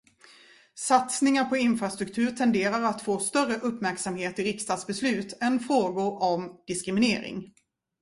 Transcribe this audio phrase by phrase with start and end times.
[0.75, 7.53] Satsningar på infrastruktur tenderar att få större uppmärksamhet i riksdagsbeslut än frågor om diskriminering.